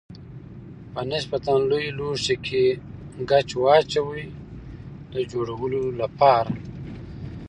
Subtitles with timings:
[0.93, 2.63] په نسبتا لوی لوښي کې
[3.29, 4.25] ګچ واچوئ
[5.13, 6.51] د جوړولو لپاره.